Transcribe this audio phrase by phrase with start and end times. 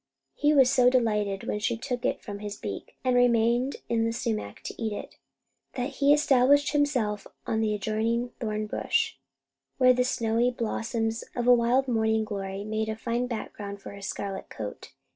[0.33, 4.11] He was so delighted when she took it from his beak, and remained in the
[4.11, 5.17] sumac to eat it,
[5.75, 9.13] that he established himself on an adjoining thorn bush,
[9.77, 14.07] where the snowy blossoms of a wild morning glory made a fine background for his
[14.07, 14.91] scarlet coat.